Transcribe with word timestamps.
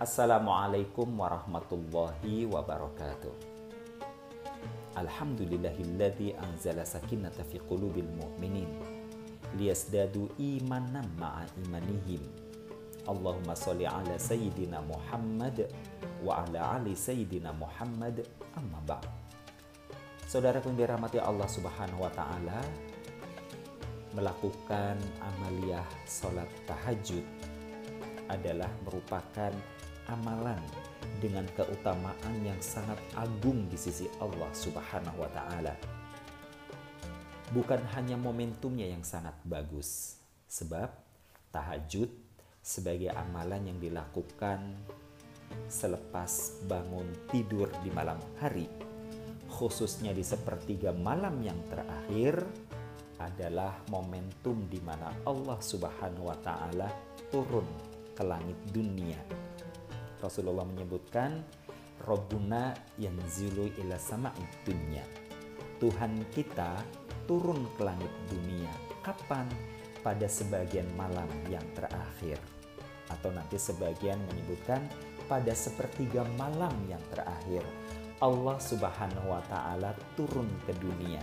Assalamualaikum 0.00 1.12
warahmatullahi 1.12 2.48
wabarakatuh. 2.48 3.36
Alhamdulillahilladzi 4.96 6.40
anzala 6.40 6.88
sakinata 6.88 7.44
fi 7.44 7.60
qulubil 7.60 8.08
mu'minin 8.08 8.80
liyasdadu 9.60 10.32
imanan 10.40 11.04
ma'a 11.20 11.44
imanihim. 11.68 12.24
Allahumma 13.04 13.52
sholli 13.52 13.84
ala 13.84 14.16
sayyidina 14.16 14.80
Muhammad 14.88 15.68
wa 16.24 16.48
ala 16.48 16.80
ali 16.80 16.96
sayyidina 16.96 17.52
Muhammad 17.60 18.24
amma 18.56 18.80
ba'd. 18.88 19.04
Saudara 20.24 20.64
yang 20.64 20.80
dirahmati 20.80 21.20
Allah 21.20 21.44
Subhanahu 21.44 22.08
wa 22.08 22.12
taala, 22.16 22.56
melakukan 24.16 24.96
amaliyah 25.20 25.84
salat 26.08 26.48
tahajud 26.64 27.50
adalah 28.32 28.72
merupakan 28.88 29.52
amalan 30.08 30.62
dengan 31.20 31.44
keutamaan 31.52 32.34
yang 32.40 32.56
sangat 32.62 32.96
agung 33.18 33.68
di 33.68 33.76
sisi 33.76 34.08
Allah 34.22 34.48
Subhanahu 34.54 35.20
wa 35.20 35.30
taala. 35.34 35.74
Bukan 37.50 37.82
hanya 37.98 38.14
momentumnya 38.14 38.86
yang 38.86 39.02
sangat 39.02 39.34
bagus, 39.42 40.16
sebab 40.46 40.88
tahajud 41.50 42.08
sebagai 42.62 43.10
amalan 43.10 43.74
yang 43.74 43.78
dilakukan 43.82 44.78
selepas 45.66 46.62
bangun 46.70 47.10
tidur 47.28 47.66
di 47.82 47.90
malam 47.90 48.22
hari, 48.38 48.70
khususnya 49.50 50.14
di 50.14 50.22
sepertiga 50.22 50.94
malam 50.94 51.42
yang 51.42 51.58
terakhir 51.66 52.46
adalah 53.20 53.76
momentum 53.92 54.64
di 54.70 54.80
mana 54.80 55.12
Allah 55.26 55.58
Subhanahu 55.60 56.30
wa 56.30 56.38
taala 56.40 56.88
turun 57.28 57.66
ke 58.14 58.22
langit 58.24 58.56
dunia. 58.72 59.18
Rasulullah 60.20 60.68
menyebutkan 60.68 61.42
Rabbuna 62.00 62.72
yang 62.96 63.16
zilu 63.28 63.68
ila 63.84 64.00
sama 64.00 64.32
dunia. 64.64 65.04
Tuhan 65.80 66.28
kita 66.32 66.80
turun 67.28 67.68
ke 67.76 67.82
langit 67.84 68.12
dunia. 68.32 68.72
Kapan? 69.04 69.48
Pada 70.00 70.24
sebagian 70.24 70.88
malam 70.96 71.28
yang 71.52 71.64
terakhir. 71.76 72.40
Atau 73.12 73.28
nanti 73.36 73.60
sebagian 73.60 74.16
menyebutkan 74.32 74.80
pada 75.28 75.52
sepertiga 75.52 76.24
malam 76.40 76.72
yang 76.88 77.00
terakhir. 77.12 77.60
Allah 78.20 78.56
subhanahu 78.60 79.32
wa 79.32 79.44
ta'ala 79.48 79.92
turun 80.16 80.48
ke 80.64 80.72
dunia. 80.80 81.20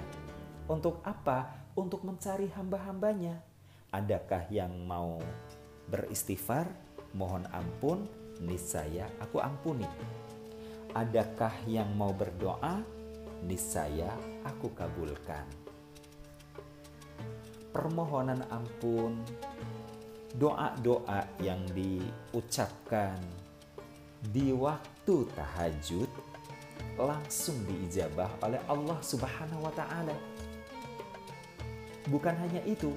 Untuk 0.69 1.01
apa? 1.05 1.69
Untuk 1.73 2.05
mencari 2.05 2.49
hamba-hambanya. 2.53 3.41
Adakah 3.93 4.45
yang 4.53 4.73
mau 4.85 5.17
beristighfar, 5.89 6.69
mohon 7.17 7.45
ampun, 7.53 8.05
niscaya 8.41 9.09
aku 9.21 9.41
ampuni. 9.41 9.87
Adakah 10.93 11.53
yang 11.69 11.93
mau 11.93 12.13
berdoa? 12.13 12.81
Niscaya 13.45 14.09
aku 14.41 14.73
kabulkan. 14.73 15.45
Permohonan 17.69 18.41
ampun, 18.49 19.21
doa-doa 20.33 21.21
yang 21.37 21.61
diucapkan 21.77 23.21
di 24.33 24.49
waktu 24.49 25.29
tahajud 25.37 26.09
langsung 26.97 27.61
diijabah 27.69 28.41
oleh 28.41 28.57
Allah 28.65 28.97
Subhanahu 29.05 29.61
wa 29.61 29.73
taala. 29.77 30.17
Bukan 32.09 32.33
hanya 32.41 32.63
itu, 32.65 32.89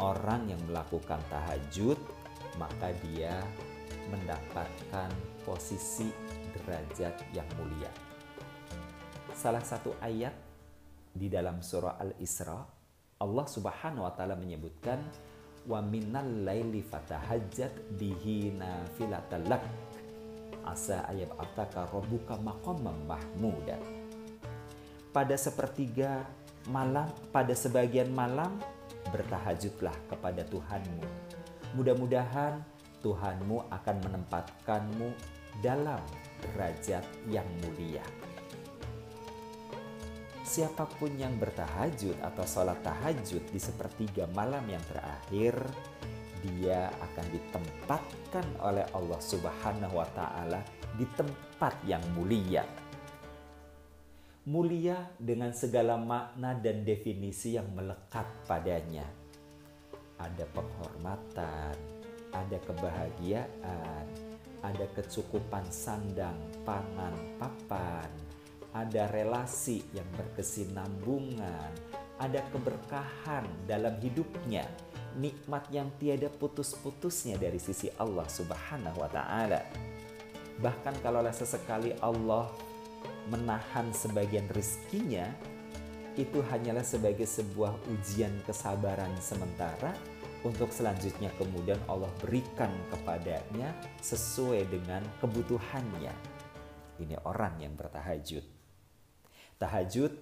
orang 0.00 0.48
yang 0.48 0.62
melakukan 0.64 1.20
tahajud 1.28 1.98
maka 2.56 2.90
dia 3.06 3.38
mendapatkan 4.08 5.10
posisi 5.44 6.08
derajat 6.56 7.14
yang 7.36 7.46
mulia. 7.60 7.92
Salah 9.32 9.62
satu 9.62 9.94
ayat 10.02 10.34
di 11.14 11.30
dalam 11.30 11.62
surah 11.62 12.00
Al-Isra, 12.00 12.58
Allah 13.18 13.46
Subhanahu 13.46 14.06
wa 14.06 14.12
taala 14.14 14.34
menyebutkan 14.34 14.98
wa 15.68 15.82
minal 15.84 16.26
laili 16.46 16.80
fatahajjat 16.80 17.98
bihi 17.98 18.56
nafilatan 18.56 19.46
lak 19.50 19.62
asa 20.64 21.04
ayat 21.08 21.32
ataka 21.36 21.88
rabbuka 21.88 22.36
maqamam 22.40 22.94
mahmuda. 23.08 23.80
Pada 25.12 25.34
sepertiga 25.34 26.28
malam, 26.68 27.08
pada 27.32 27.56
sebagian 27.56 28.12
malam 28.12 28.60
bertahajudlah 29.08 29.96
kepada 30.12 30.44
Tuhanmu. 30.44 31.04
Mudah-mudahan 31.76 32.60
Tuhanmu 33.02 33.70
akan 33.70 33.96
menempatkanmu 34.04 35.08
dalam 35.62 36.02
derajat 36.42 37.04
yang 37.26 37.46
mulia. 37.64 38.02
Siapa 40.48 40.88
pun 40.96 41.12
yang 41.12 41.36
bertahajud 41.36 42.16
atau 42.24 42.44
sholat 42.48 42.80
tahajud 42.80 43.44
di 43.52 43.60
sepertiga 43.60 44.24
malam 44.32 44.64
yang 44.64 44.80
terakhir, 44.88 45.60
dia 46.40 46.88
akan 46.88 47.26
ditempatkan 47.28 48.46
oleh 48.64 48.86
Allah 48.96 49.20
Subhanahu 49.20 50.00
wa 50.00 50.08
Ta'ala 50.16 50.64
di 50.96 51.04
tempat 51.12 51.76
yang 51.84 52.00
mulia. 52.16 52.64
Mulia 54.48 55.12
dengan 55.20 55.52
segala 55.52 56.00
makna 56.00 56.56
dan 56.56 56.80
definisi 56.80 57.60
yang 57.60 57.68
melekat 57.76 58.24
padanya. 58.48 59.04
Ada 60.16 60.48
penghormatan, 60.48 61.97
ada 62.32 62.58
kebahagiaan, 62.64 64.04
ada 64.62 64.86
kecukupan 64.96 65.64
sandang, 65.70 66.36
pangan, 66.66 67.14
papan, 67.38 68.10
ada 68.74 69.08
relasi 69.10 69.82
yang 69.96 70.06
berkesinambungan, 70.14 71.70
ada 72.18 72.40
keberkahan 72.50 73.46
dalam 73.64 73.96
hidupnya, 74.02 74.66
nikmat 75.16 75.66
yang 75.72 75.88
tiada 75.96 76.28
putus-putusnya 76.28 77.38
dari 77.38 77.58
sisi 77.62 77.88
Allah 77.96 78.26
Subhanahu 78.26 78.98
wa 78.98 79.10
taala. 79.10 79.62
Bahkan 80.58 81.00
kalau 81.00 81.22
sesekali 81.30 81.94
Allah 82.02 82.50
menahan 83.30 83.94
sebagian 83.94 84.50
rizkinya, 84.50 85.30
itu 86.18 86.42
hanyalah 86.42 86.82
sebagai 86.82 87.30
sebuah 87.30 87.78
ujian 87.94 88.34
kesabaran 88.42 89.14
sementara 89.22 89.94
untuk 90.46 90.70
selanjutnya 90.70 91.34
kemudian 91.34 91.78
Allah 91.90 92.10
berikan 92.22 92.70
kepadanya 92.94 93.74
sesuai 93.98 94.70
dengan 94.70 95.02
kebutuhannya. 95.18 96.14
Ini 97.02 97.16
orang 97.26 97.58
yang 97.58 97.74
bertahajud. 97.74 98.44
Tahajud 99.58 100.12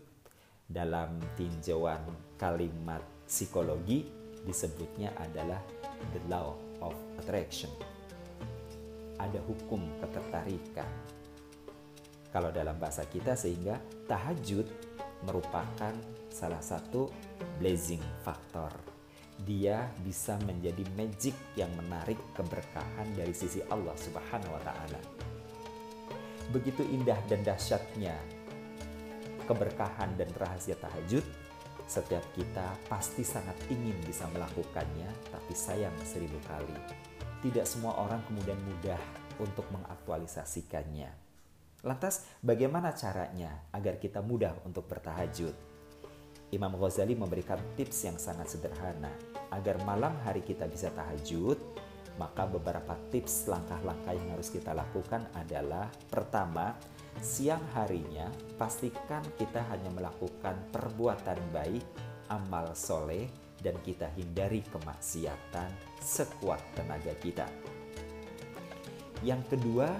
dalam 0.64 1.20
tinjauan 1.36 2.00
kalimat 2.40 3.04
psikologi 3.28 4.08
disebutnya 4.48 5.12
adalah 5.20 5.60
the 6.16 6.20
law 6.32 6.56
of 6.80 6.96
attraction. 7.20 7.68
Ada 9.20 9.40
hukum 9.44 9.84
ketertarikan. 10.00 10.88
Kalau 12.32 12.52
dalam 12.52 12.76
bahasa 12.76 13.04
kita 13.08 13.32
sehingga 13.32 13.80
tahajud 14.08 14.68
merupakan 15.24 15.92
salah 16.28 16.60
satu 16.60 17.08
blazing 17.56 18.04
factor 18.20 18.85
dia 19.44 19.92
bisa 20.00 20.40
menjadi 20.48 20.80
magic 20.96 21.36
yang 21.58 21.68
menarik 21.76 22.16
keberkahan 22.32 23.12
dari 23.12 23.36
sisi 23.36 23.60
Allah 23.68 23.92
Subhanahu 23.98 24.56
wa 24.56 24.62
taala. 24.64 25.00
Begitu 26.54 26.86
indah 26.86 27.18
dan 27.26 27.42
dahsyatnya 27.42 28.16
keberkahan 29.46 30.18
dan 30.18 30.28
rahasia 30.34 30.74
tahajud, 30.76 31.22
setiap 31.86 32.26
kita 32.34 32.74
pasti 32.90 33.22
sangat 33.22 33.54
ingin 33.70 33.94
bisa 34.02 34.26
melakukannya, 34.34 35.06
tapi 35.30 35.54
sayang 35.54 35.94
seribu 36.02 36.36
kali. 36.50 36.74
Tidak 37.46 37.62
semua 37.62 37.94
orang 38.02 38.26
kemudian 38.26 38.58
mudah 38.58 38.98
untuk 39.38 39.70
mengaktualisasikannya. 39.70 41.14
Lantas, 41.86 42.26
bagaimana 42.42 42.90
caranya 42.90 43.70
agar 43.70 44.02
kita 44.02 44.18
mudah 44.18 44.58
untuk 44.66 44.90
bertahajud? 44.90 45.75
Imam 46.54 46.78
Ghazali 46.78 47.18
memberikan 47.18 47.58
tips 47.74 48.06
yang 48.06 48.18
sangat 48.22 48.46
sederhana 48.46 49.10
agar 49.50 49.82
malam 49.82 50.14
hari 50.22 50.46
kita 50.46 50.70
bisa 50.70 50.94
tahajud. 50.94 51.58
Maka 52.16 52.48
beberapa 52.48 52.96
tips 53.12 53.44
langkah-langkah 53.44 54.16
yang 54.16 54.32
harus 54.32 54.48
kita 54.48 54.72
lakukan 54.72 55.28
adalah 55.36 55.92
pertama, 56.08 56.72
siang 57.20 57.60
harinya 57.76 58.32
pastikan 58.56 59.20
kita 59.36 59.60
hanya 59.68 59.92
melakukan 59.92 60.56
perbuatan 60.72 61.36
baik, 61.52 61.84
amal 62.32 62.72
soleh, 62.72 63.28
dan 63.60 63.76
kita 63.84 64.08
hindari 64.16 64.64
kemaksiatan 64.64 65.68
sekuat 66.00 66.64
tenaga 66.72 67.12
kita. 67.20 67.44
Yang 69.20 69.52
kedua, 69.52 69.92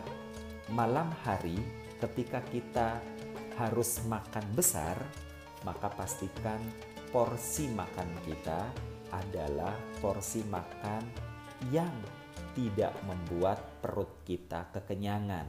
malam 0.72 1.12
hari 1.20 1.60
ketika 2.00 2.40
kita 2.48 2.96
harus 3.60 4.00
makan 4.08 4.44
besar, 4.56 4.96
maka 5.64 5.88
pastikan 5.94 6.60
porsi 7.14 7.70
makan 7.72 8.10
kita 8.26 8.60
adalah 9.14 9.72
porsi 10.02 10.42
makan 10.50 11.02
yang 11.72 11.92
tidak 12.52 12.92
membuat 13.04 13.60
perut 13.80 14.24
kita 14.24 14.68
kekenyangan. 14.72 15.46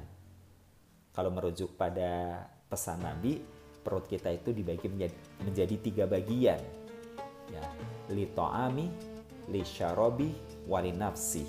Kalau 1.16 1.32
merujuk 1.34 1.74
pada 1.80 2.46
pesan 2.70 3.02
Nabi, 3.02 3.42
perut 3.82 4.06
kita 4.06 4.30
itu 4.30 4.52
dibagi 4.52 4.92
menjadi, 4.92 5.18
menjadi 5.42 5.76
tiga 5.80 6.04
bagian. 6.06 6.62
Ya, 7.48 7.64
li 8.12 8.28
to'ami, 8.36 8.92
li 9.50 9.64
syarobi, 9.64 10.30
wali 10.68 10.92
nafsi. 10.92 11.48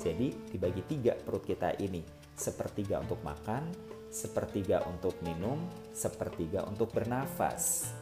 Jadi 0.00 0.32
dibagi 0.48 0.86
tiga 0.86 1.12
perut 1.18 1.44
kita 1.44 1.76
ini. 1.82 2.00
Sepertiga 2.32 3.02
untuk 3.04 3.20
makan, 3.20 3.68
sepertiga 4.08 4.80
untuk 4.88 5.12
minum, 5.20 5.68
sepertiga 5.92 6.64
untuk 6.64 6.88
bernafas. 6.94 7.92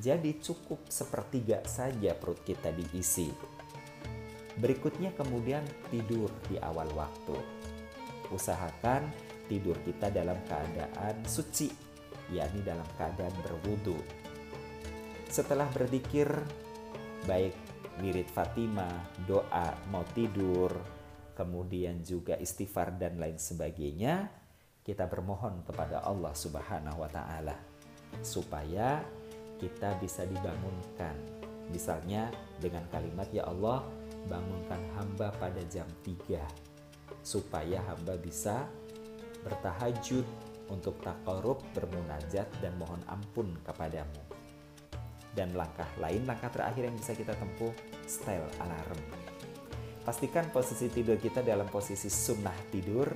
Jadi 0.00 0.40
cukup 0.40 0.88
sepertiga 0.88 1.60
saja 1.68 2.16
perut 2.16 2.40
kita 2.46 2.72
diisi. 2.72 3.28
Berikutnya 4.56 5.12
kemudian 5.16 5.64
tidur 5.88 6.28
di 6.48 6.56
awal 6.60 6.88
waktu. 6.92 7.36
Usahakan 8.32 9.08
tidur 9.48 9.76
kita 9.84 10.08
dalam 10.08 10.40
keadaan 10.48 11.24
suci, 11.28 11.68
yakni 12.32 12.64
dalam 12.64 12.86
keadaan 12.96 13.32
berwudu. 13.44 13.96
Setelah 15.28 15.68
berzikir, 15.72 16.28
baik 17.24 17.56
wirid 18.00 18.28
Fatimah, 18.28 19.12
doa 19.28 19.76
mau 19.88 20.04
tidur, 20.12 20.72
kemudian 21.36 22.04
juga 22.04 22.36
istighfar 22.36 22.96
dan 22.96 23.20
lain 23.20 23.36
sebagainya, 23.40 24.28
kita 24.84 25.08
bermohon 25.08 25.64
kepada 25.64 26.04
Allah 26.04 26.32
Subhanahu 26.36 27.00
wa 27.00 27.10
taala 27.10 27.56
supaya 28.20 29.00
kita 29.62 29.94
bisa 30.02 30.26
dibangunkan. 30.26 31.14
Misalnya 31.70 32.26
dengan 32.58 32.82
kalimat 32.90 33.30
ya 33.30 33.46
Allah, 33.46 33.86
bangunkan 34.26 34.82
hamba 34.98 35.30
pada 35.38 35.62
jam 35.70 35.86
3 36.02 36.42
supaya 37.22 37.78
hamba 37.86 38.18
bisa 38.18 38.66
bertahajud 39.46 40.26
untuk 40.70 40.98
takarub, 41.06 41.62
bermunajat 41.70 42.50
dan 42.58 42.74
mohon 42.82 42.98
ampun 43.06 43.54
kepadamu. 43.62 44.18
Dan 45.32 45.54
langkah 45.56 45.88
lain, 45.96 46.26
langkah 46.28 46.50
terakhir 46.52 46.90
yang 46.90 46.96
bisa 46.98 47.16
kita 47.16 47.32
tempuh, 47.38 47.72
style 48.04 48.44
alarm. 48.60 49.00
Pastikan 50.02 50.50
posisi 50.50 50.90
tidur 50.90 51.16
kita 51.16 51.46
dalam 51.46 51.70
posisi 51.70 52.10
sunnah 52.10 52.56
tidur, 52.74 53.06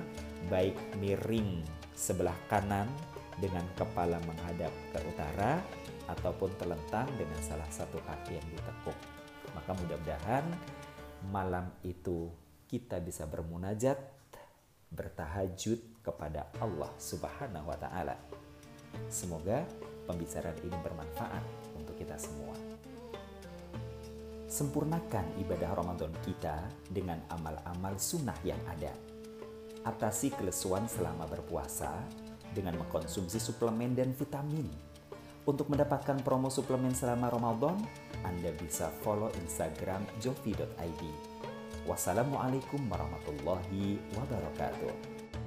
baik 0.47 0.97
miring 1.03 1.61
sebelah 1.91 2.35
kanan 2.47 2.87
dengan 3.37 3.65
kepala 3.77 4.17
menghadap 4.23 4.71
ke 4.95 4.99
utara 5.03 5.61
ataupun 6.07 6.55
telentang 6.55 7.07
dengan 7.19 7.39
salah 7.43 7.67
satu 7.67 7.99
kaki 8.03 8.39
yang 8.39 8.47
ditekuk. 8.51 8.97
Maka 9.55 9.71
mudah-mudahan 9.75 10.45
malam 11.31 11.67
itu 11.83 12.31
kita 12.67 12.99
bisa 12.99 13.23
bermunajat, 13.27 13.95
bertahajud 14.91 16.03
kepada 16.03 16.51
Allah 16.59 16.91
Subhanahu 16.99 17.67
wa 17.67 17.77
taala. 17.79 18.15
Semoga 19.11 19.63
pembicaraan 20.07 20.55
ini 20.63 20.77
bermanfaat 20.79 21.43
untuk 21.75 21.95
kita 21.99 22.15
semua. 22.15 22.55
Sempurnakan 24.47 25.27
ibadah 25.43 25.75
Ramadan 25.75 26.11
kita 26.23 26.63
dengan 26.87 27.19
amal-amal 27.35 27.99
sunnah 27.99 28.39
yang 28.47 28.59
ada. 28.63 28.95
Atasi 29.83 30.31
kelesuan 30.31 30.87
selama 30.87 31.27
berpuasa 31.27 31.91
dengan 32.55 32.79
mengkonsumsi 32.79 33.43
suplemen 33.43 33.91
dan 33.91 34.15
vitamin. 34.15 34.71
Untuk 35.47 35.71
mendapatkan 35.71 36.19
promo 36.27 36.51
suplemen 36.51 36.91
selama 36.91 37.31
Ramadan, 37.31 37.79
Anda 38.27 38.51
bisa 38.59 38.91
follow 38.99 39.31
Instagram 39.39 40.03
jovi.id. 40.19 41.01
Wassalamualaikum 41.87 42.83
warahmatullahi 42.91 43.95
wabarakatuh. 44.11 45.16